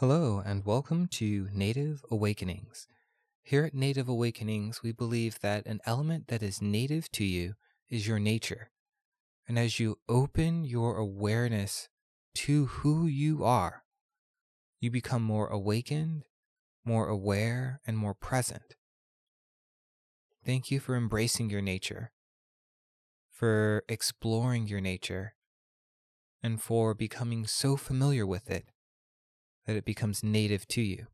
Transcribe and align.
Hello, 0.00 0.42
and 0.42 0.64
welcome 0.64 1.08
to 1.08 1.50
Native 1.52 2.02
Awakenings. 2.10 2.88
Here 3.42 3.64
at 3.64 3.74
Native 3.74 4.08
Awakenings, 4.08 4.82
we 4.82 4.92
believe 4.92 5.40
that 5.40 5.66
an 5.66 5.80
element 5.84 6.28
that 6.28 6.42
is 6.42 6.62
native 6.62 7.12
to 7.12 7.22
you 7.22 7.52
is 7.90 8.08
your 8.08 8.18
nature. 8.18 8.70
And 9.46 9.58
as 9.58 9.78
you 9.78 9.98
open 10.08 10.64
your 10.64 10.96
awareness 10.96 11.90
to 12.36 12.64
who 12.64 13.06
you 13.06 13.44
are, 13.44 13.82
you 14.80 14.90
become 14.90 15.20
more 15.22 15.48
awakened, 15.48 16.24
more 16.82 17.06
aware, 17.06 17.82
and 17.86 17.98
more 17.98 18.14
present. 18.14 18.76
Thank 20.42 20.70
you 20.70 20.80
for 20.80 20.96
embracing 20.96 21.50
your 21.50 21.60
nature, 21.60 22.10
for 23.30 23.84
exploring 23.86 24.66
your 24.66 24.80
nature, 24.80 25.34
and 26.42 26.58
for 26.58 26.94
becoming 26.94 27.46
so 27.46 27.76
familiar 27.76 28.26
with 28.26 28.50
it 28.50 28.70
that 29.66 29.76
it 29.76 29.84
becomes 29.84 30.22
native 30.22 30.66
to 30.68 30.82
you. 30.82 31.06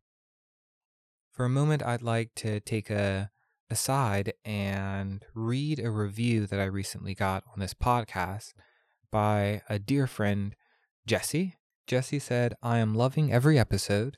For 1.33 1.45
a 1.45 1.51
moment, 1.51 1.83
I'd 1.83 2.03
like 2.03 2.35
to 2.37 2.61
take 2.61 2.91
a 2.91 3.31
aside 3.71 4.33
and 4.45 5.25
read 5.35 5.79
a 5.79 5.91
review 5.91 6.47
that 6.47 6.61
I 6.61 6.65
recently 6.65 7.15
got 7.15 7.45
on 7.53 7.61
this 7.61 7.75
podcast 7.75 8.53
by 9.11 9.63
a 9.69 9.79
dear 9.79 10.07
friend, 10.07 10.55
Jesse. 11.07 11.57
Jesse 11.87 12.19
said, 12.19 12.55
I 12.63 12.79
am 12.79 12.95
loving 12.95 13.33
every 13.33 13.59
episode. 13.59 14.17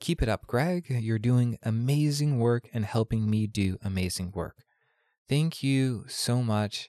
Keep 0.00 0.22
it 0.22 0.28
up, 0.28 0.46
Greg. 0.46 0.86
You're 0.88 1.18
doing 1.18 1.58
amazing 1.62 2.38
work 2.38 2.68
and 2.72 2.84
helping 2.84 3.28
me 3.28 3.46
do 3.46 3.78
amazing 3.82 4.32
work. 4.32 4.64
Thank 5.28 5.62
you 5.62 6.04
so 6.08 6.42
much. 6.42 6.88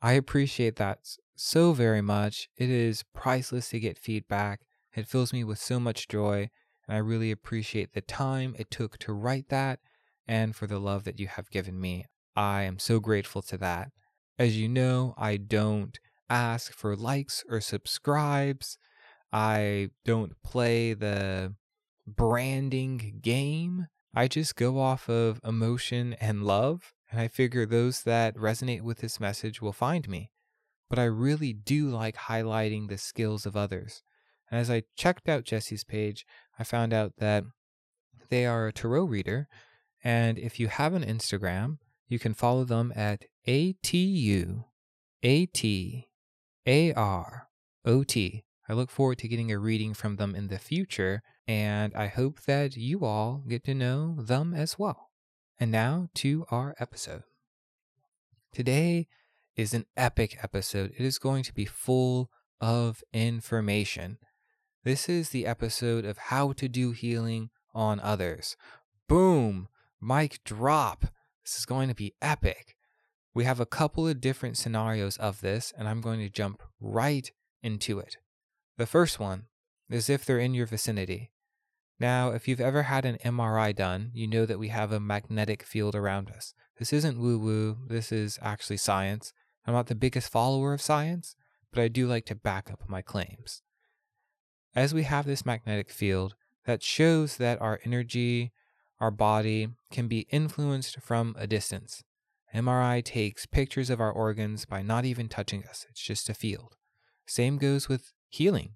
I 0.00 0.12
appreciate 0.12 0.76
that 0.76 1.00
so 1.36 1.72
very 1.72 2.00
much. 2.00 2.48
It 2.56 2.70
is 2.70 3.04
priceless 3.14 3.70
to 3.70 3.80
get 3.80 3.98
feedback. 3.98 4.60
It 4.96 5.06
fills 5.06 5.32
me 5.32 5.44
with 5.44 5.58
so 5.58 5.78
much 5.78 6.08
joy, 6.08 6.48
and 6.88 6.96
I 6.96 7.00
really 7.00 7.30
appreciate 7.30 7.92
the 7.92 8.00
time 8.00 8.56
it 8.58 8.70
took 8.70 8.96
to 8.98 9.12
write 9.12 9.50
that 9.50 9.80
and 10.26 10.56
for 10.56 10.66
the 10.66 10.78
love 10.78 11.04
that 11.04 11.20
you 11.20 11.26
have 11.28 11.50
given 11.50 11.78
me. 11.78 12.06
I 12.34 12.62
am 12.62 12.78
so 12.78 12.98
grateful 12.98 13.42
to 13.42 13.58
that. 13.58 13.90
As 14.38 14.58
you 14.58 14.68
know, 14.68 15.14
I 15.18 15.36
don't 15.36 15.98
ask 16.30 16.72
for 16.72 16.96
likes 16.96 17.44
or 17.48 17.60
subscribes. 17.60 18.78
I 19.32 19.90
don't 20.04 20.32
play 20.42 20.94
the 20.94 21.54
branding 22.06 23.20
game. 23.20 23.88
I 24.14 24.28
just 24.28 24.56
go 24.56 24.80
off 24.80 25.10
of 25.10 25.40
emotion 25.44 26.14
and 26.14 26.44
love, 26.44 26.94
and 27.10 27.20
I 27.20 27.28
figure 27.28 27.66
those 27.66 28.02
that 28.04 28.34
resonate 28.34 28.82
with 28.82 28.98
this 28.98 29.20
message 29.20 29.60
will 29.60 29.72
find 29.74 30.08
me. 30.08 30.30
But 30.88 30.98
I 30.98 31.04
really 31.04 31.52
do 31.52 31.88
like 31.88 32.16
highlighting 32.16 32.88
the 32.88 32.96
skills 32.96 33.44
of 33.44 33.56
others. 33.56 34.02
And 34.50 34.60
as 34.60 34.70
I 34.70 34.84
checked 34.96 35.28
out 35.28 35.44
Jesse's 35.44 35.84
page, 35.84 36.24
I 36.58 36.64
found 36.64 36.92
out 36.92 37.14
that 37.18 37.44
they 38.28 38.46
are 38.46 38.66
a 38.66 38.72
tarot 38.72 39.04
reader. 39.04 39.48
And 40.02 40.38
if 40.38 40.60
you 40.60 40.68
have 40.68 40.94
an 40.94 41.04
Instagram, 41.04 41.78
you 42.08 42.18
can 42.18 42.34
follow 42.34 42.64
them 42.64 42.92
at 42.94 43.24
ATU 43.46 44.64
ATAROT. 45.24 46.04
I 48.68 48.72
look 48.72 48.90
forward 48.90 49.18
to 49.18 49.28
getting 49.28 49.52
a 49.52 49.58
reading 49.58 49.94
from 49.94 50.16
them 50.16 50.34
in 50.34 50.48
the 50.48 50.58
future, 50.58 51.22
and 51.46 51.94
I 51.94 52.08
hope 52.08 52.42
that 52.42 52.76
you 52.76 53.04
all 53.04 53.44
get 53.48 53.64
to 53.64 53.74
know 53.74 54.16
them 54.18 54.54
as 54.54 54.78
well. 54.78 55.10
And 55.58 55.70
now 55.70 56.08
to 56.16 56.44
our 56.50 56.74
episode. 56.78 57.22
Today 58.52 59.06
is 59.54 59.72
an 59.72 59.86
epic 59.96 60.38
episode. 60.42 60.92
It 60.98 61.04
is 61.04 61.18
going 61.18 61.44
to 61.44 61.54
be 61.54 61.64
full 61.64 62.30
of 62.60 63.02
information. 63.12 64.18
This 64.86 65.08
is 65.08 65.30
the 65.30 65.46
episode 65.46 66.04
of 66.04 66.16
how 66.16 66.52
to 66.52 66.68
do 66.68 66.92
healing 66.92 67.50
on 67.74 67.98
others. 67.98 68.56
Boom! 69.08 69.66
Mic 70.00 70.44
drop. 70.44 71.06
This 71.44 71.58
is 71.58 71.66
going 71.66 71.88
to 71.88 71.94
be 71.96 72.14
epic. 72.22 72.76
We 73.34 73.42
have 73.42 73.58
a 73.58 73.66
couple 73.66 74.06
of 74.06 74.20
different 74.20 74.56
scenarios 74.56 75.16
of 75.16 75.40
this, 75.40 75.72
and 75.76 75.88
I'm 75.88 76.00
going 76.00 76.20
to 76.20 76.28
jump 76.28 76.62
right 76.80 77.28
into 77.64 77.98
it. 77.98 78.18
The 78.76 78.86
first 78.86 79.18
one 79.18 79.46
is 79.90 80.08
if 80.08 80.24
they're 80.24 80.38
in 80.38 80.54
your 80.54 80.66
vicinity. 80.66 81.32
Now, 81.98 82.30
if 82.30 82.46
you've 82.46 82.60
ever 82.60 82.84
had 82.84 83.04
an 83.04 83.18
MRI 83.24 83.74
done, 83.74 84.12
you 84.14 84.28
know 84.28 84.46
that 84.46 84.60
we 84.60 84.68
have 84.68 84.92
a 84.92 85.00
magnetic 85.00 85.64
field 85.64 85.96
around 85.96 86.30
us. 86.30 86.54
This 86.78 86.92
isn't 86.92 87.18
woo 87.18 87.40
woo, 87.40 87.78
this 87.88 88.12
is 88.12 88.38
actually 88.40 88.76
science. 88.76 89.32
I'm 89.66 89.74
not 89.74 89.88
the 89.88 89.96
biggest 89.96 90.30
follower 90.30 90.72
of 90.72 90.80
science, 90.80 91.34
but 91.72 91.82
I 91.82 91.88
do 91.88 92.06
like 92.06 92.26
to 92.26 92.36
back 92.36 92.70
up 92.70 92.88
my 92.88 93.02
claims 93.02 93.62
as 94.76 94.92
we 94.92 95.04
have 95.04 95.24
this 95.24 95.46
magnetic 95.46 95.90
field 95.90 96.34
that 96.66 96.82
shows 96.82 97.38
that 97.38 97.60
our 97.62 97.80
energy, 97.84 98.52
our 99.00 99.10
body 99.10 99.70
can 99.90 100.06
be 100.06 100.26
influenced 100.30 101.00
from 101.00 101.34
a 101.38 101.46
distance. 101.46 102.04
MRI 102.54 103.02
takes 103.02 103.46
pictures 103.46 103.88
of 103.88 104.00
our 104.00 104.12
organs 104.12 104.66
by 104.66 104.82
not 104.82 105.06
even 105.06 105.28
touching 105.28 105.64
us, 105.64 105.86
it's 105.88 106.00
just 106.00 106.28
a 106.28 106.34
field. 106.34 106.76
Same 107.26 107.56
goes 107.56 107.88
with 107.88 108.12
healing. 108.28 108.74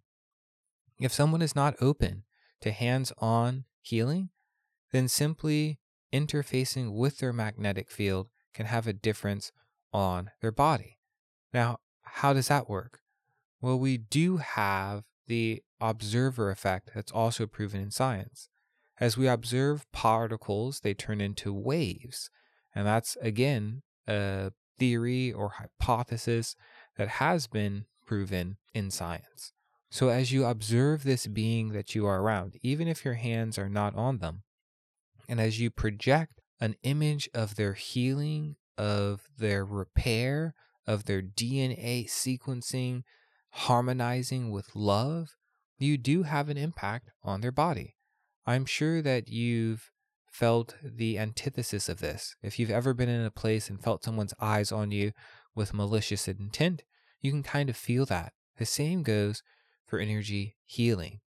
If 0.98 1.12
someone 1.12 1.42
is 1.42 1.54
not 1.54 1.76
open 1.80 2.24
to 2.62 2.72
hands 2.72 3.12
on 3.18 3.64
healing, 3.80 4.30
then 4.92 5.06
simply 5.06 5.78
interfacing 6.12 6.92
with 6.92 7.18
their 7.18 7.32
magnetic 7.32 7.90
field 7.90 8.28
can 8.54 8.66
have 8.66 8.86
a 8.86 8.92
difference 8.92 9.52
on 9.92 10.30
their 10.40 10.52
body. 10.52 10.98
Now, 11.52 11.78
how 12.02 12.32
does 12.32 12.48
that 12.48 12.68
work? 12.68 13.00
Well, 13.60 13.78
we 13.78 13.98
do 13.98 14.38
have 14.38 15.04
the 15.26 15.62
observer 15.80 16.50
effect 16.50 16.90
that's 16.94 17.12
also 17.12 17.46
proven 17.46 17.80
in 17.80 17.90
science. 17.90 18.48
As 18.98 19.16
we 19.16 19.26
observe 19.28 19.90
particles, 19.92 20.80
they 20.80 20.94
turn 20.94 21.20
into 21.20 21.52
waves. 21.52 22.30
And 22.74 22.86
that's, 22.86 23.16
again, 23.20 23.82
a 24.06 24.52
theory 24.78 25.32
or 25.32 25.50
hypothesis 25.50 26.54
that 26.96 27.08
has 27.08 27.46
been 27.46 27.86
proven 28.06 28.56
in 28.74 28.90
science. 28.90 29.52
So, 29.90 30.08
as 30.08 30.32
you 30.32 30.44
observe 30.44 31.02
this 31.02 31.26
being 31.26 31.72
that 31.72 31.94
you 31.94 32.06
are 32.06 32.20
around, 32.20 32.56
even 32.62 32.86
if 32.86 33.04
your 33.04 33.14
hands 33.14 33.58
are 33.58 33.68
not 33.68 33.96
on 33.96 34.18
them, 34.18 34.42
and 35.28 35.40
as 35.40 35.60
you 35.60 35.70
project 35.70 36.40
an 36.60 36.76
image 36.82 37.28
of 37.34 37.56
their 37.56 37.72
healing, 37.72 38.56
of 38.78 39.28
their 39.36 39.64
repair, 39.64 40.54
of 40.86 41.06
their 41.06 41.22
DNA 41.22 42.08
sequencing, 42.08 43.02
harmonizing 43.50 44.50
with 44.50 44.74
love, 44.74 45.36
you 45.80 45.98
do 45.98 46.22
have 46.24 46.48
an 46.48 46.56
impact 46.56 47.10
on 47.22 47.40
their 47.40 47.52
body. 47.52 47.96
I'm 48.46 48.64
sure 48.64 49.02
that 49.02 49.28
you've 49.28 49.90
felt 50.30 50.76
the 50.82 51.18
antithesis 51.18 51.88
of 51.88 52.00
this. 52.00 52.36
If 52.42 52.58
you've 52.58 52.70
ever 52.70 52.94
been 52.94 53.08
in 53.08 53.24
a 53.24 53.30
place 53.30 53.68
and 53.68 53.82
felt 53.82 54.04
someone's 54.04 54.34
eyes 54.40 54.70
on 54.72 54.90
you 54.90 55.12
with 55.54 55.74
malicious 55.74 56.28
intent, 56.28 56.82
you 57.20 57.30
can 57.30 57.42
kind 57.42 57.68
of 57.68 57.76
feel 57.76 58.06
that. 58.06 58.32
The 58.56 58.66
same 58.66 59.02
goes 59.02 59.42
for 59.86 59.98
energy 59.98 60.56
healing. 60.64 61.20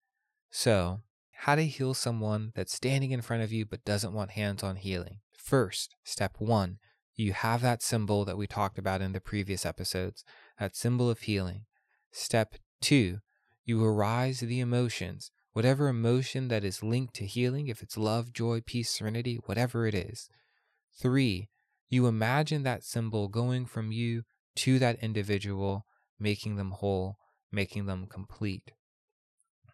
So, 0.49 1.01
how 1.31 1.55
to 1.55 1.65
heal 1.65 1.93
someone 1.93 2.51
that's 2.55 2.75
standing 2.75 3.11
in 3.11 3.21
front 3.21 3.41
of 3.41 3.51
you 3.51 3.65
but 3.65 3.83
doesn't 3.83 4.13
want 4.13 4.31
hands 4.31 4.63
on 4.63 4.75
healing. 4.75 5.19
First, 5.35 5.95
step 6.03 6.35
one, 6.37 6.77
you 7.15 7.33
have 7.33 7.61
that 7.61 7.81
symbol 7.81 8.25
that 8.25 8.37
we 8.37 8.47
talked 8.47 8.77
about 8.77 9.01
in 9.01 9.11
the 9.11 9.21
previous 9.21 9.65
episodes, 9.65 10.23
that 10.59 10.75
symbol 10.75 11.09
of 11.09 11.21
healing. 11.21 11.65
Step 12.11 12.55
two, 12.81 13.19
you 13.63 13.83
arise 13.83 14.39
the 14.39 14.59
emotions, 14.59 15.31
whatever 15.53 15.87
emotion 15.87 16.47
that 16.47 16.63
is 16.63 16.83
linked 16.83 17.13
to 17.15 17.25
healing, 17.25 17.67
if 17.67 17.81
it's 17.81 17.97
love, 17.97 18.33
joy, 18.33 18.61
peace, 18.65 18.89
serenity, 18.89 19.39
whatever 19.45 19.85
it 19.85 19.93
is. 19.93 20.29
Three, 20.99 21.49
you 21.89 22.07
imagine 22.07 22.63
that 22.63 22.83
symbol 22.83 23.27
going 23.27 23.65
from 23.65 23.91
you 23.91 24.23
to 24.57 24.79
that 24.79 24.99
individual, 25.01 25.85
making 26.19 26.55
them 26.55 26.71
whole, 26.71 27.17
making 27.51 27.85
them 27.85 28.07
complete. 28.07 28.71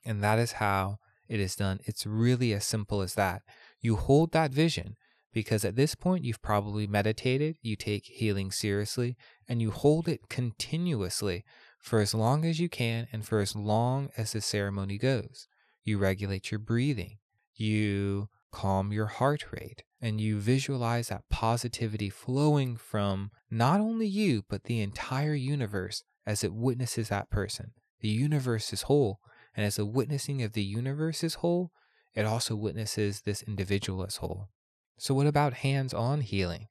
And 0.05 0.23
that 0.23 0.39
is 0.39 0.53
how 0.53 0.97
it 1.27 1.39
is 1.39 1.55
done. 1.55 1.79
It's 1.85 2.05
really 2.05 2.53
as 2.53 2.65
simple 2.65 3.01
as 3.01 3.15
that. 3.15 3.41
You 3.81 3.95
hold 3.95 4.31
that 4.31 4.51
vision 4.51 4.95
because 5.33 5.63
at 5.63 5.75
this 5.75 5.93
point 5.93 6.23
you've 6.23 6.41
probably 6.41 6.87
meditated, 6.87 7.57
you 7.61 7.75
take 7.75 8.05
healing 8.05 8.49
seriously, 8.51 9.15
and 9.47 9.61
you 9.61 9.71
hold 9.71 10.07
it 10.07 10.29
continuously 10.29 11.43
for 11.79 11.99
as 11.99 12.13
long 12.13 12.45
as 12.45 12.59
you 12.59 12.69
can 12.69 13.07
and 13.11 13.25
for 13.25 13.39
as 13.39 13.55
long 13.55 14.09
as 14.17 14.33
the 14.33 14.41
ceremony 14.41 14.97
goes. 14.97 15.47
You 15.83 15.97
regulate 15.97 16.51
your 16.51 16.59
breathing, 16.59 17.17
you 17.55 18.29
calm 18.51 18.91
your 18.91 19.05
heart 19.05 19.45
rate, 19.51 19.83
and 20.01 20.19
you 20.19 20.39
visualize 20.39 21.07
that 21.07 21.29
positivity 21.29 22.09
flowing 22.09 22.75
from 22.75 23.31
not 23.49 23.79
only 23.79 24.07
you, 24.07 24.43
but 24.49 24.63
the 24.63 24.81
entire 24.81 25.33
universe 25.33 26.03
as 26.25 26.43
it 26.43 26.53
witnesses 26.53 27.09
that 27.09 27.29
person. 27.29 27.71
The 28.01 28.09
universe 28.09 28.73
is 28.73 28.83
whole, 28.83 29.19
and 29.55 29.65
as 29.65 29.77
the 29.77 29.85
witnessing 29.85 30.43
of 30.43 30.53
the 30.53 30.63
universe 30.63 31.23
is 31.23 31.35
whole, 31.35 31.71
it 32.13 32.25
also 32.25 32.55
witnesses 32.55 33.21
this 33.21 33.43
individual 33.43 34.03
as 34.03 34.17
whole. 34.17 34.49
So, 34.97 35.13
what 35.13 35.27
about 35.27 35.53
hands 35.53 35.93
on 35.93 36.21
healing? 36.21 36.67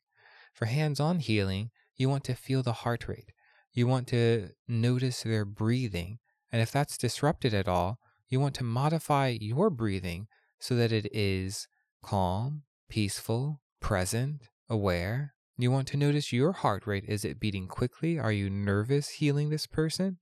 For 0.52 0.66
hands 0.66 1.00
on 1.00 1.20
healing, 1.20 1.70
you 1.96 2.08
want 2.08 2.24
to 2.24 2.34
feel 2.34 2.62
the 2.62 2.72
heart 2.72 3.08
rate. 3.08 3.32
You 3.76 3.86
want 3.86 4.08
to 4.08 4.48
notice 4.66 5.22
their 5.22 5.44
breathing. 5.44 6.18
And 6.50 6.62
if 6.62 6.72
that's 6.72 6.96
disrupted 6.96 7.52
at 7.52 7.68
all, 7.68 7.98
You 8.28 8.40
want 8.40 8.54
to 8.56 8.64
modify 8.64 9.36
your 9.40 9.70
breathing 9.70 10.26
so 10.58 10.74
that 10.74 10.90
it 10.90 11.08
is 11.12 11.68
calm, 12.02 12.62
peaceful, 12.88 13.60
present, 13.80 14.48
aware. 14.68 15.34
You 15.56 15.70
want 15.70 15.86
to 15.88 15.96
notice 15.96 16.32
your 16.32 16.52
heart 16.52 16.86
rate. 16.86 17.04
Is 17.06 17.24
it 17.24 17.38
beating 17.38 17.68
quickly? 17.68 18.18
Are 18.18 18.32
you 18.32 18.50
nervous 18.50 19.10
healing 19.10 19.50
this 19.50 19.66
person? 19.66 20.18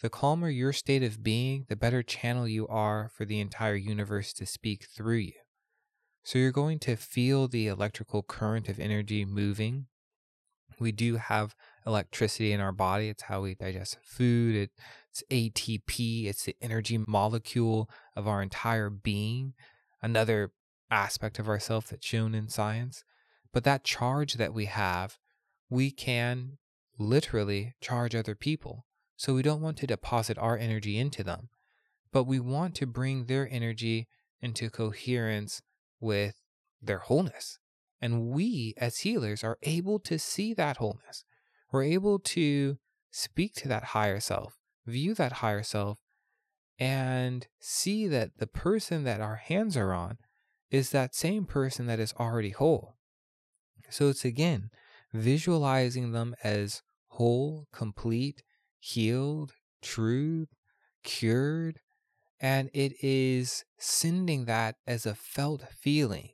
The 0.00 0.08
calmer 0.08 0.48
your 0.48 0.72
state 0.72 1.02
of 1.02 1.22
being, 1.22 1.66
the 1.68 1.76
better 1.76 2.02
channel 2.02 2.48
you 2.48 2.66
are 2.68 3.10
for 3.14 3.26
the 3.26 3.38
entire 3.38 3.74
universe 3.74 4.32
to 4.34 4.46
speak 4.46 4.86
through 4.86 5.16
you. 5.16 5.32
So 6.22 6.38
you're 6.38 6.52
going 6.52 6.78
to 6.80 6.96
feel 6.96 7.48
the 7.48 7.66
electrical 7.66 8.22
current 8.22 8.68
of 8.68 8.80
energy 8.80 9.26
moving. 9.26 9.86
We 10.80 10.92
do 10.92 11.16
have 11.16 11.54
electricity 11.86 12.52
in 12.52 12.60
our 12.60 12.72
body. 12.72 13.08
It's 13.08 13.24
how 13.24 13.42
we 13.42 13.54
digest 13.54 13.98
food. 14.02 14.70
It's 15.10 15.22
ATP. 15.30 16.26
It's 16.26 16.44
the 16.44 16.56
energy 16.60 16.98
molecule 17.06 17.88
of 18.16 18.26
our 18.26 18.42
entire 18.42 18.90
being. 18.90 19.54
Another 20.02 20.52
aspect 20.90 21.38
of 21.38 21.48
ourself 21.48 21.88
that's 21.88 22.06
shown 22.06 22.34
in 22.34 22.48
science. 22.48 23.04
But 23.52 23.64
that 23.64 23.84
charge 23.84 24.34
that 24.34 24.54
we 24.54 24.64
have, 24.66 25.18
we 25.68 25.90
can 25.90 26.58
literally 26.98 27.74
charge 27.80 28.14
other 28.14 28.34
people. 28.34 28.86
So 29.16 29.34
we 29.34 29.42
don't 29.42 29.60
want 29.60 29.76
to 29.78 29.86
deposit 29.86 30.38
our 30.38 30.56
energy 30.56 30.98
into 30.98 31.22
them, 31.22 31.50
but 32.10 32.24
we 32.24 32.40
want 32.40 32.74
to 32.76 32.86
bring 32.86 33.26
their 33.26 33.46
energy 33.50 34.08
into 34.40 34.70
coherence 34.70 35.60
with 36.00 36.36
their 36.80 37.00
wholeness. 37.00 37.58
And 38.00 38.28
we, 38.28 38.74
as 38.78 38.98
healers, 38.98 39.44
are 39.44 39.58
able 39.62 39.98
to 40.00 40.18
see 40.18 40.54
that 40.54 40.78
wholeness. 40.78 41.24
We're 41.70 41.84
able 41.84 42.18
to 42.18 42.78
speak 43.10 43.54
to 43.56 43.68
that 43.68 43.84
higher 43.84 44.20
self, 44.20 44.58
view 44.86 45.14
that 45.14 45.34
higher 45.34 45.62
self, 45.62 45.98
and 46.78 47.46
see 47.58 48.08
that 48.08 48.38
the 48.38 48.46
person 48.46 49.04
that 49.04 49.20
our 49.20 49.36
hands 49.36 49.76
are 49.76 49.92
on 49.92 50.18
is 50.70 50.90
that 50.90 51.14
same 51.14 51.44
person 51.44 51.86
that 51.86 52.00
is 52.00 52.14
already 52.18 52.50
whole. 52.50 52.96
So 53.90 54.08
it's 54.08 54.24
again 54.24 54.70
visualizing 55.12 56.12
them 56.12 56.34
as 56.42 56.82
whole, 57.08 57.66
complete, 57.72 58.42
healed, 58.78 59.52
true, 59.82 60.46
cured, 61.02 61.80
and 62.40 62.70
it 62.72 62.92
is 63.02 63.64
sending 63.78 64.46
that 64.46 64.76
as 64.86 65.04
a 65.04 65.14
felt 65.14 65.64
feeling 65.68 66.30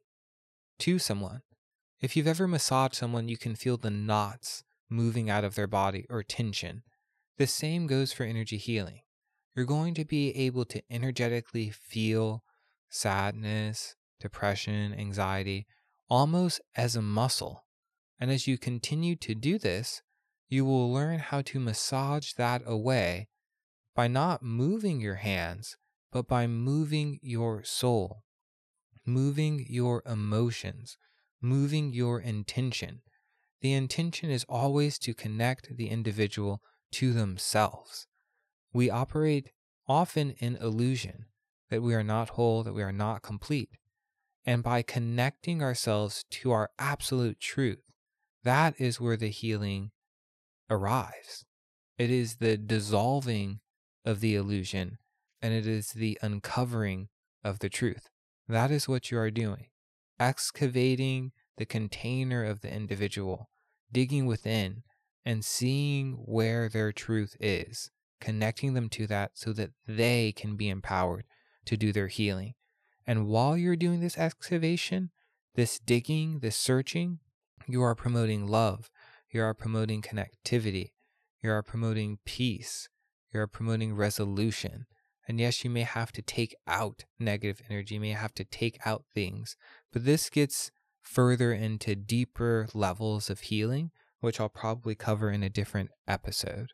to 0.79 0.99
someone. 0.99 1.43
If 2.01 2.15
you've 2.15 2.27
ever 2.27 2.47
massaged 2.47 2.95
someone, 2.95 3.29
you 3.29 3.39
can 3.39 3.55
feel 3.55 3.79
the 3.79 3.91
knots 3.91 4.63
moving 4.91 5.31
out 5.31 5.45
of 5.45 5.55
their 5.55 5.67
body 5.67 6.05
or 6.11 6.23
tension. 6.23 6.83
The 7.39 7.47
same 7.47 7.87
goes 7.87 8.13
for 8.13 8.25
energy 8.25 8.59
healing. 8.59 9.01
You're 9.55 9.65
going 9.65 9.95
to 9.95 10.05
be 10.05 10.37
able 10.37 10.67
to 10.67 10.83
energetically 10.91 11.71
feel 11.71 12.43
sadness, 12.91 13.97
depression, 14.21 14.95
anxiety, 14.95 15.67
almost 16.09 16.61
as 16.75 16.97
a 16.97 17.03
muscle. 17.03 17.65
And 18.21 18.31
as 18.31 18.47
you 18.47 18.59
continue 18.59 19.17
to 19.17 19.35
do 19.35 19.59
this, 19.59 20.03
you 20.49 20.65
will 20.65 20.93
learn 20.93 21.19
how 21.19 21.43
to 21.43 21.59
massage 21.59 22.33
that 22.35 22.63
away 22.67 23.29
by 23.95 24.07
not 24.07 24.43
moving 24.43 25.01
your 25.01 25.17
hands, 25.17 25.77
but 26.13 26.29
by 26.29 26.47
moving 26.47 27.19
your 27.23 27.65
soul, 27.65 28.23
moving 29.07 29.65
your 29.69 30.03
emotions, 30.07 30.99
moving 31.47 31.93
your 31.93 32.21
intention. 32.21 33.01
The 33.61 33.73
intention 33.73 34.31
is 34.31 34.45
always 34.49 34.99
to 35.01 35.15
connect 35.15 35.77
the 35.77 35.89
individual 35.89 36.61
to 36.93 37.13
themselves. 37.13 38.07
We 38.73 38.91
operate 38.91 39.53
often 39.89 40.33
in 40.39 40.57
illusion 40.57 41.27
that 41.71 41.83
we 41.83 41.95
are 41.95 42.03
not 42.03 42.31
whole, 42.31 42.63
that 42.63 42.75
we 42.75 42.83
are 42.83 42.93
not 42.93 43.23
complete. 43.23 43.71
And 44.45 44.63
by 44.63 44.83
connecting 44.83 45.63
ourselves 45.63 46.25
to 46.31 46.53
our 46.53 46.71
absolute 46.79 47.41
truth, 47.41 47.83
that 48.45 48.75
is 48.79 49.01
where 49.01 49.17
the 49.17 49.29
healing 49.29 49.91
arrives. 50.71 51.45
It 51.99 52.11
is 52.11 52.37
the 52.37 52.57
dissolving 52.57 53.61
of 54.05 54.21
the 54.21 54.37
illusion 54.37 54.99
and 55.43 55.53
it 55.53 55.67
is 55.67 55.91
the 55.91 56.19
uncovering 56.23 57.09
of 57.43 57.59
the 57.59 57.69
truth. 57.69 58.09
That 58.49 58.71
is 58.71 58.89
what 58.89 59.11
you 59.11 59.19
are 59.19 59.31
doing. 59.31 59.67
Excavating 60.21 61.33
the 61.57 61.67
container 61.67 62.45
of 62.45 62.61
the 62.61 62.73
individual, 62.73 63.51
digging 63.93 64.27
within 64.27 64.83
and 65.25 65.45
seeing 65.45 66.13
where 66.25 66.69
their 66.69 66.93
truth 66.93 67.37
is, 67.41 67.91
connecting 68.21 68.75
them 68.75 68.89
to 68.89 69.07
that 69.07 69.33
so 69.35 69.53
that 69.53 69.71
they 69.87 70.33
can 70.33 70.57
be 70.57 70.69
empowered 70.69 71.25
to 71.65 71.77
do 71.77 71.93
their 71.93 72.09
healing. 72.09 72.55
And 73.07 73.27
while 73.27 73.57
you're 73.57 73.77
doing 73.77 74.01
this 74.01 74.19
excavation, 74.19 75.11
this 75.55 75.79
digging, 75.79 76.41
this 76.41 76.57
searching, 76.57 77.19
you 77.67 77.83
are 77.83 77.95
promoting 77.95 78.47
love, 78.47 78.91
you 79.33 79.43
are 79.43 79.55
promoting 79.55 80.03
connectivity. 80.03 80.93
You 81.43 81.51
are 81.51 81.63
promoting 81.63 82.19
peace. 82.25 82.89
You 83.33 83.41
are 83.41 83.47
promoting 83.47 83.95
resolution. 83.95 84.87
And 85.29 85.41
yes, 85.41 85.65
you 85.65 85.71
may 85.71 85.83
have 85.83 86.13
to 86.13 86.23
take 86.23 86.55
out 86.67 87.05
negative 87.19 87.61
energy, 87.69 87.97
you 87.97 88.01
may 88.01 88.13
have 88.13 88.35
to 88.35 88.45
take 88.45 88.79
out 88.87 89.05
things, 89.13 89.57
but 89.93 90.05
this 90.05 90.31
gets 90.31 90.71
further 91.07 91.53
into 91.53 91.95
deeper 91.95 92.69
levels 92.75 93.31
of 93.31 93.41
healing, 93.41 93.91
which 94.21 94.41
I'll 94.41 94.49
probably 94.49 94.95
cover 94.95 95.31
in 95.31 95.43
a 95.43 95.51
different 95.51 95.91
episode. 96.07 96.73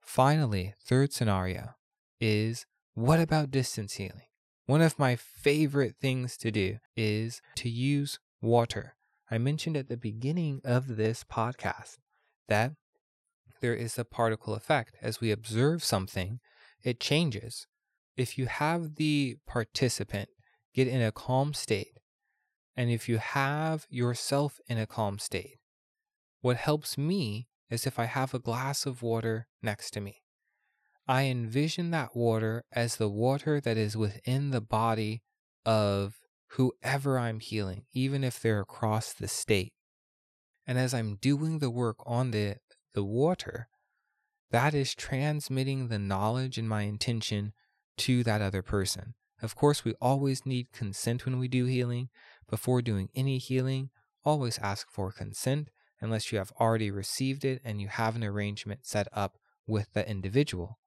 Finally, 0.00 0.74
third 0.84 1.12
scenario 1.12 1.74
is 2.20 2.66
what 2.94 3.20
about 3.20 3.50
distance 3.50 3.94
healing? 3.94 4.28
One 4.66 4.82
of 4.82 4.98
my 4.98 5.16
favorite 5.16 5.96
things 6.00 6.36
to 6.38 6.50
do 6.50 6.78
is 6.96 7.40
to 7.56 7.68
use 7.68 8.18
water 8.40 8.96
I 9.28 9.38
mentioned 9.38 9.76
at 9.76 9.88
the 9.88 9.96
beginning 9.96 10.60
of 10.64 10.96
this 10.96 11.24
podcast 11.24 11.96
that 12.46 12.72
there 13.60 13.74
is 13.74 13.98
a 13.98 14.04
particle 14.04 14.54
effect. 14.54 14.94
As 15.02 15.20
we 15.20 15.32
observe 15.32 15.82
something, 15.82 16.38
it 16.84 17.00
changes. 17.00 17.66
If 18.16 18.38
you 18.38 18.46
have 18.46 18.94
the 18.94 19.38
participant 19.44 20.28
get 20.74 20.86
in 20.86 21.02
a 21.02 21.10
calm 21.10 21.54
state, 21.54 21.98
and 22.76 22.90
if 22.90 23.08
you 23.08 23.18
have 23.18 23.86
yourself 23.88 24.60
in 24.66 24.78
a 24.78 24.86
calm 24.86 25.18
state, 25.18 25.58
what 26.40 26.56
helps 26.56 26.98
me 26.98 27.48
is 27.70 27.86
if 27.86 27.98
I 27.98 28.04
have 28.04 28.34
a 28.34 28.38
glass 28.38 28.86
of 28.86 29.02
water 29.02 29.48
next 29.62 29.92
to 29.92 30.00
me. 30.00 30.22
I 31.08 31.24
envision 31.24 31.90
that 31.92 32.16
water 32.16 32.64
as 32.72 32.96
the 32.96 33.08
water 33.08 33.60
that 33.60 33.76
is 33.76 33.96
within 33.96 34.50
the 34.50 34.60
body 34.60 35.22
of 35.64 36.18
whoever 36.50 37.18
I'm 37.18 37.40
healing, 37.40 37.84
even 37.92 38.24
if 38.24 38.40
they're 38.40 38.60
across 38.60 39.12
the 39.12 39.28
state. 39.28 39.72
And 40.66 40.78
as 40.78 40.92
I'm 40.92 41.16
doing 41.16 41.58
the 41.58 41.70
work 41.70 41.96
on 42.04 42.32
the, 42.32 42.56
the 42.94 43.04
water, 43.04 43.68
that 44.50 44.74
is 44.74 44.94
transmitting 44.94 45.88
the 45.88 45.98
knowledge 45.98 46.58
and 46.58 46.68
my 46.68 46.82
intention 46.82 47.52
to 47.98 48.22
that 48.24 48.42
other 48.42 48.62
person. 48.62 49.14
Of 49.42 49.54
course, 49.54 49.84
we 49.84 49.94
always 50.00 50.46
need 50.46 50.72
consent 50.72 51.24
when 51.24 51.38
we 51.38 51.48
do 51.48 51.66
healing. 51.66 52.08
Before 52.48 52.80
doing 52.80 53.10
any 53.14 53.38
healing, 53.38 53.90
always 54.24 54.58
ask 54.58 54.90
for 54.90 55.10
consent 55.12 55.70
unless 56.00 56.30
you 56.30 56.38
have 56.38 56.52
already 56.60 56.90
received 56.90 57.44
it 57.44 57.60
and 57.64 57.80
you 57.80 57.88
have 57.88 58.16
an 58.16 58.24
arrangement 58.24 58.86
set 58.86 59.08
up 59.12 59.38
with 59.66 59.92
the 59.94 60.08
individual. 60.08 60.78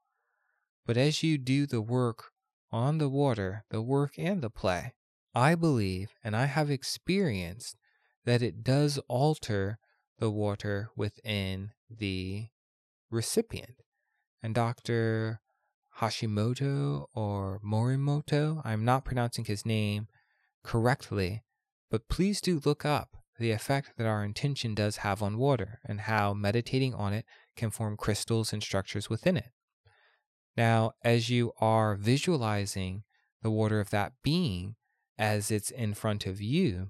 But 0.86 0.98
as 0.98 1.24
you 1.24 1.38
do 1.38 1.66
the 1.66 1.82
work 1.82 2.32
on 2.72 2.98
the 2.98 3.10
water, 3.10 3.66
the 3.70 3.82
work 3.82 4.14
and 4.18 4.42
the 4.42 4.50
play, 4.50 4.94
I 5.36 5.56
believe 5.56 6.14
and 6.24 6.36
I 6.36 6.46
have 6.46 6.72
experienced 6.72 7.78
that 8.26 8.42
it 8.42 8.64
does 8.64 8.98
alter 9.08 9.80
the 10.20 10.30
water 10.30 10.90
within 10.96 11.72
the 11.90 12.48
recipient. 13.10 13.82
And 14.42 14.56
Dr. 14.56 15.42
Hashimoto 16.00 17.08
or 17.14 17.60
Morimoto, 17.64 18.62
I'm 18.64 18.86
not 18.86 19.06
pronouncing 19.06 19.46
his 19.46 19.66
name 19.66 20.08
correctly, 20.64 21.44
but 21.90 22.08
please 22.08 22.42
do 22.42 22.62
look 22.64 22.86
up 22.86 23.18
the 23.40 23.52
effect 23.52 23.94
that 23.98 24.08
our 24.08 24.24
intention 24.24 24.76
does 24.76 24.98
have 24.98 25.24
on 25.24 25.38
water 25.38 25.80
and 25.86 26.02
how 26.02 26.34
meditating 26.34 26.94
on 26.94 27.14
it 27.14 27.26
can 27.56 27.70
form 27.70 27.96
crystals 27.96 28.52
and 28.52 28.62
structures 28.62 29.10
within 29.10 29.38
it. 29.38 29.52
Now, 30.58 30.92
as 31.04 31.30
you 31.30 31.54
are 31.62 31.96
visualizing 31.96 33.04
the 33.42 33.50
water 33.50 33.80
of 33.80 33.92
that 33.92 34.14
being, 34.24 34.76
as 35.18 35.52
it's 35.52 35.72
in 35.72 35.94
front 35.94 36.26
of 36.26 36.42
you, 36.42 36.90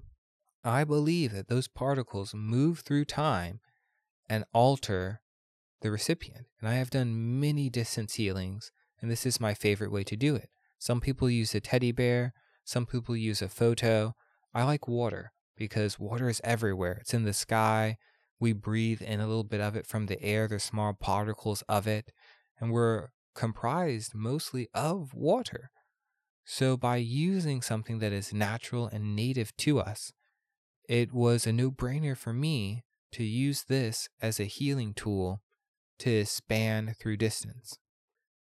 I 0.64 0.84
believe 0.84 1.32
that 1.32 1.48
those 1.48 1.68
particles 1.68 2.34
move 2.34 2.80
through 2.80 3.04
time 3.06 3.60
and 4.28 4.44
alter 4.52 5.20
the 5.80 5.90
recipient. 5.90 6.46
And 6.60 6.68
I 6.68 6.74
have 6.74 6.90
done 6.90 7.40
many 7.40 7.70
distance 7.70 8.14
healings, 8.14 8.72
and 9.00 9.10
this 9.10 9.24
is 9.24 9.40
my 9.40 9.54
favorite 9.54 9.92
way 9.92 10.04
to 10.04 10.16
do 10.16 10.34
it. 10.34 10.50
Some 10.78 11.00
people 11.00 11.30
use 11.30 11.54
a 11.54 11.60
teddy 11.60 11.92
bear, 11.92 12.34
some 12.64 12.86
people 12.86 13.16
use 13.16 13.42
a 13.42 13.48
photo. 13.48 14.14
I 14.52 14.64
like 14.64 14.88
water 14.88 15.32
because 15.56 15.98
water 15.98 16.28
is 16.28 16.40
everywhere. 16.42 16.98
It's 17.00 17.14
in 17.14 17.24
the 17.24 17.32
sky. 17.32 17.98
We 18.38 18.52
breathe 18.52 19.02
in 19.02 19.20
a 19.20 19.26
little 19.26 19.44
bit 19.44 19.60
of 19.60 19.76
it 19.76 19.86
from 19.86 20.06
the 20.06 20.20
air. 20.22 20.48
There's 20.48 20.64
small 20.64 20.94
particles 20.94 21.62
of 21.68 21.86
it. 21.86 22.12
And 22.58 22.72
we're 22.72 23.08
comprised 23.34 24.14
mostly 24.14 24.68
of 24.74 25.14
water. 25.14 25.70
So, 26.44 26.76
by 26.76 26.96
using 26.96 27.62
something 27.62 28.00
that 28.00 28.12
is 28.12 28.32
natural 28.32 28.86
and 28.86 29.14
native 29.14 29.56
to 29.58 29.78
us, 29.78 30.12
it 30.88 31.12
was 31.12 31.46
a 31.46 31.52
no 31.52 31.70
brainer 31.70 32.16
for 32.16 32.32
me 32.32 32.82
to 33.12 33.22
use 33.22 33.64
this 33.64 34.08
as 34.20 34.40
a 34.40 34.44
healing 34.44 34.94
tool 34.94 35.42
to 36.00 36.24
span 36.24 36.94
through 36.98 37.18
distance. 37.18 37.78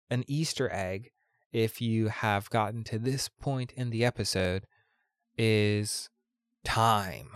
An 0.08 0.24
Easter 0.26 0.72
egg, 0.72 1.10
if 1.52 1.80
you 1.80 2.08
have 2.08 2.48
gotten 2.50 2.84
to 2.84 2.98
this 2.98 3.28
point 3.28 3.72
in 3.72 3.90
the 3.90 4.04
episode, 4.04 4.64
is 5.38 6.10
time. 6.64 7.30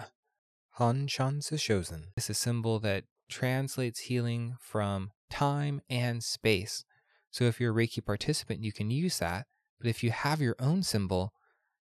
Hon 0.72 1.06
Sha 1.06 1.30
Ze 1.40 1.56
Sho 1.56 1.82
Nen 1.90 2.08
is 2.16 2.28
a 2.28 2.34
symbol 2.34 2.80
that 2.80 3.04
translates 3.30 4.00
healing 4.00 4.56
from 4.60 5.12
time 5.30 5.80
and 5.88 6.22
space. 6.22 6.84
So 7.30 7.44
if 7.44 7.60
you're 7.60 7.72
a 7.72 7.86
Reiki 7.86 8.04
participant, 8.04 8.62
you 8.62 8.72
can 8.72 8.90
use 8.90 9.18
that. 9.18 9.46
But 9.78 9.88
if 9.88 10.02
you 10.04 10.10
have 10.10 10.40
your 10.40 10.56
own 10.58 10.82
symbol, 10.82 11.32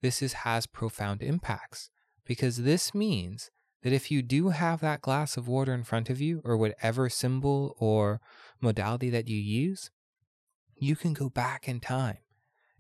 this 0.03 0.23
is, 0.23 0.33
has 0.45 0.67
profound 0.67 1.23
impacts 1.23 1.91
because 2.25 2.59
this 2.59 2.95
means 2.95 3.51
that 3.83 3.93
if 3.93 4.11
you 4.11 4.23
do 4.23 4.51
have 4.51 4.81
that 4.81 5.03
glass 5.03 5.37
of 5.37 5.49
water 5.49 5.75
in 5.75 5.85
front 5.85 6.09
of 6.09 6.21
you 6.21 6.41
or 6.45 6.57
whatever 6.57 7.09
symbol 7.09 7.75
or 7.79 8.21
modality 8.61 9.11
that 9.11 9.29
you 9.29 9.37
use, 9.37 9.91
you 10.77 10.97
can 10.97 11.13
go 11.13 11.29
back 11.29 11.69
in 11.69 11.81
time 11.81 12.19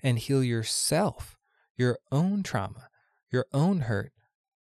and 0.02 0.18
heal 0.18 0.42
yourself, 0.42 1.36
your 1.76 1.98
own 2.10 2.42
trauma, 2.42 2.88
your 3.34 3.46
own 3.52 3.80
hurt 3.80 4.12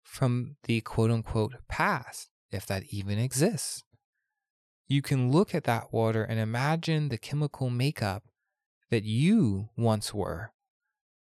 from 0.02 0.57
the 0.64 0.81
quote 0.81 1.11
unquote 1.11 1.54
past, 1.69 2.31
if 2.50 2.64
that 2.66 2.85
even 2.90 3.19
exists. 3.19 3.83
You 4.87 5.02
can 5.02 5.33
look 5.33 5.54
at 5.54 5.64
that 5.64 5.92
water 5.92 6.23
and 6.23 6.38
imagine 6.38 7.09
the 7.09 7.19
chemical 7.19 7.69
makeup 7.71 8.23
that 8.90 9.04
you 9.04 9.71
once 9.76 10.14
were, 10.14 10.52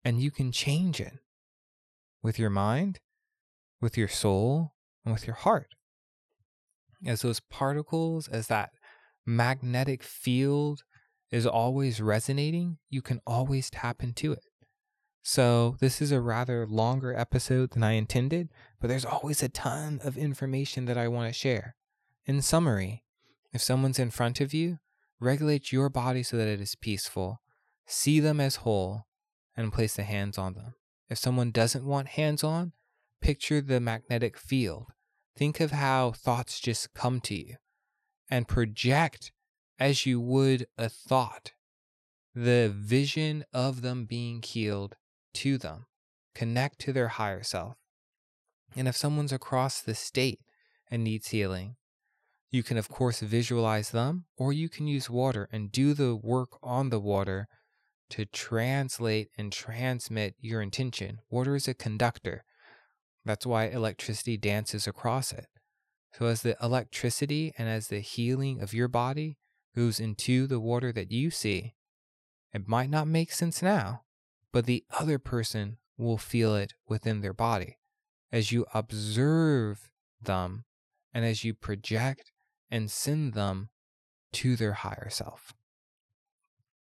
and 0.05 0.21
you 0.21 0.31
can 0.31 0.51
change 0.53 1.01
it 1.01 1.19
with 2.23 2.39
your 2.39 2.51
mind, 2.51 2.99
with 3.81 3.97
your 3.97 4.09
soul, 4.09 4.73
and 5.05 5.13
with 5.13 5.27
your 5.27 5.37
heart. 5.37 5.69
As 7.07 7.23
those 7.23 7.41
particles, 7.41 8.27
as 8.27 8.49
that 8.49 8.71
magnetic 9.25 10.03
field 10.03 10.83
is 11.31 11.47
always 11.47 12.01
resonating, 12.01 12.79
you 12.89 13.03
can 13.03 13.21
always 13.27 13.71
tap 13.71 14.03
into 14.03 14.33
it. 14.33 14.48
So, 15.23 15.77
this 15.81 16.01
is 16.01 16.11
a 16.11 16.21
rather 16.21 16.67
longer 16.67 17.15
episode 17.15 17.73
than 17.73 17.83
I 17.83 17.93
intended, 17.93 18.49
but 18.81 18.89
there's 18.89 19.05
always 19.05 19.43
a 19.43 19.49
ton 19.49 20.01
of 20.03 20.17
information 20.17 20.87
that 20.87 20.97
I 20.97 21.09
want 21.09 21.29
to 21.29 21.39
share. 21.39 21.77
In 22.25 22.41
summary, 22.41 23.05
if 23.53 23.63
someone's 23.63 23.99
in 23.99 24.11
front 24.11 24.41
of 24.41 24.55
you, 24.55 24.79
regulate 25.21 25.73
your 25.73 25.89
body 25.89 26.23
so 26.23 26.37
that 26.37 26.49
it 26.49 26.61
is 26.61 26.75
peaceful, 26.75 27.43
see 27.87 28.21
them 28.21 28.41
as 28.41 28.57
whole, 28.57 29.07
and 29.57 29.73
place 29.73 29.95
the 29.95 30.05
hands 30.05 30.39
on 30.39 30.55
them. 30.55 30.75
If 31.11 31.19
someone 31.19 31.51
doesn't 31.51 31.85
want 31.85 32.09
hands 32.09 32.45
on, 32.45 32.73
picture 33.21 33.61
the 33.61 33.81
magnetic 33.81 34.39
field. 34.39 34.87
Think 35.37 35.61
of 35.61 35.73
how 35.73 36.13
thoughts 36.13 36.61
just 36.61 36.95
come 36.95 37.21
to 37.23 37.35
you 37.35 37.57
and 38.31 38.49
project 38.49 39.33
as 39.79 40.07
you 40.07 40.21
would 40.21 40.67
a 40.77 40.89
thought 40.89 41.53
the 42.35 42.73
vision 42.73 43.45
of 43.53 43.83
them 43.83 44.05
being 44.05 44.43
healed 44.43 44.95
to 45.39 45.59
them. 45.59 45.87
Connect 46.35 46.79
to 46.81 46.93
their 46.93 47.09
higher 47.09 47.43
self. 47.43 47.77
And 48.77 48.87
if 48.87 48.97
someone's 48.97 49.33
across 49.33 49.81
the 49.81 49.95
state 49.95 50.41
and 50.91 51.03
needs 51.03 51.29
healing, 51.29 51.77
you 52.51 52.63
can, 52.63 52.77
of 52.77 52.89
course, 52.89 53.21
visualize 53.21 53.91
them, 53.91 54.25
or 54.37 54.53
you 54.53 54.69
can 54.69 54.87
use 54.87 55.11
water 55.11 55.49
and 55.53 55.71
do 55.71 55.95
the 55.95 56.17
work 56.17 56.59
on 56.63 56.91
the 56.91 57.01
water 57.01 57.47
to 58.11 58.25
translate 58.25 59.29
and 59.37 59.53
transmit 59.53 60.35
your 60.41 60.63
intention. 60.63 61.19
Water 61.31 61.55
is 61.57 61.69
a 61.69 61.75
conductor. 61.75 62.45
That's 63.25 63.45
why 63.45 63.67
electricity 63.67 64.39
dances 64.39 64.87
across 64.87 65.33
it. 65.33 65.47
So, 66.15 66.27
as 66.27 66.41
the 66.41 66.57
electricity 66.63 67.53
and 67.59 67.69
as 67.69 67.89
the 67.89 68.01
healing 68.01 68.63
of 68.63 68.73
your 68.73 68.89
body 68.89 69.37
goes 69.77 70.01
into 70.01 70.47
the 70.47 70.59
water 70.59 70.91
that 70.93 71.13
you 71.13 71.31
see, 71.31 71.75
it 72.55 72.67
might 72.67 72.89
not 72.89 73.07
make 73.07 73.31
sense 73.31 73.63
now, 73.63 74.03
but 74.53 74.67
the 74.67 74.85
other 74.99 75.19
person 75.19 75.79
will 75.97 76.19
feel 76.19 76.55
it 76.55 76.75
within 76.89 77.21
their 77.21 77.35
body 77.35 77.79
as 78.31 78.53
you 78.53 78.67
observe 78.75 79.89
them 80.21 80.65
and 81.13 81.25
as 81.25 81.45
you 81.45 81.55
project 81.55 82.33
and 82.71 82.91
send 82.91 83.33
them 83.35 83.71
to 84.33 84.57
their 84.57 84.75
higher 84.75 85.09
self. 85.11 85.55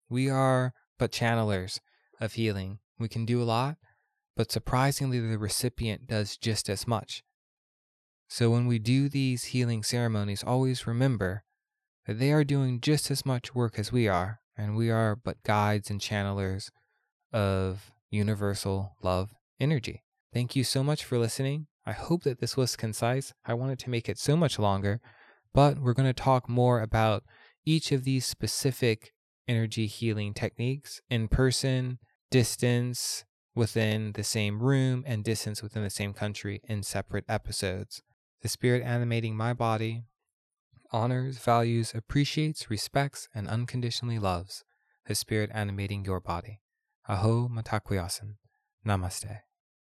We 0.08 0.28
are 0.30 0.72
but 0.98 1.12
channelers 1.12 1.80
of 2.20 2.34
healing. 2.34 2.78
We 2.98 3.08
can 3.08 3.26
do 3.26 3.42
a 3.42 3.44
lot, 3.44 3.76
but 4.36 4.50
surprisingly, 4.50 5.20
the 5.20 5.38
recipient 5.38 6.06
does 6.06 6.36
just 6.36 6.68
as 6.68 6.86
much. 6.86 7.22
So 8.28 8.50
when 8.50 8.66
we 8.66 8.78
do 8.78 9.08
these 9.08 9.44
healing 9.46 9.82
ceremonies, 9.82 10.42
always 10.42 10.86
remember 10.86 11.44
that 12.06 12.18
they 12.18 12.32
are 12.32 12.44
doing 12.44 12.80
just 12.80 13.10
as 13.10 13.26
much 13.26 13.54
work 13.54 13.78
as 13.78 13.92
we 13.92 14.08
are, 14.08 14.40
and 14.56 14.76
we 14.76 14.90
are 14.90 15.16
but 15.16 15.42
guides 15.42 15.90
and 15.90 16.00
channelers 16.00 16.70
of 17.34 17.92
universal 18.10 18.96
love 19.02 19.34
energy. 19.60 20.04
Thank 20.32 20.56
you 20.56 20.64
so 20.64 20.82
much 20.82 21.04
for 21.04 21.18
listening. 21.18 21.66
I 21.84 21.92
hope 21.92 22.22
that 22.22 22.40
this 22.40 22.56
was 22.56 22.76
concise. 22.76 23.34
I 23.44 23.54
wanted 23.54 23.78
to 23.80 23.90
make 23.90 24.08
it 24.08 24.18
so 24.18 24.36
much 24.36 24.58
longer, 24.58 25.00
but 25.52 25.78
we're 25.78 25.92
going 25.92 26.08
to 26.08 26.14
talk 26.14 26.48
more 26.48 26.80
about 26.80 27.24
each 27.66 27.92
of 27.92 28.04
these 28.04 28.24
specific 28.24 29.12
energy 29.46 29.86
healing 29.86 30.32
techniques 30.32 31.02
in 31.10 31.28
person, 31.28 31.98
distance 32.30 33.24
within 33.54 34.12
the 34.12 34.24
same 34.24 34.62
room, 34.62 35.04
and 35.06 35.22
distance 35.24 35.62
within 35.62 35.82
the 35.82 35.90
same 35.90 36.12
country 36.12 36.60
in 36.64 36.82
separate 36.82 37.24
episodes. 37.28 38.02
The 38.42 38.48
spirit 38.48 38.82
animating 38.82 39.36
my 39.36 39.52
body 39.52 40.04
honors, 40.92 41.38
values, 41.38 41.92
appreciates, 41.92 42.70
respects, 42.70 43.28
and 43.34 43.48
unconditionally 43.48 44.18
loves 44.18 44.64
the 45.06 45.14
spirit 45.14 45.50
animating 45.52 46.04
your 46.04 46.20
body. 46.20 46.60
Aho 47.04 47.48
Mitakuye 47.48 48.00
Oyasin. 48.00 48.36
Namaste. 48.84 49.42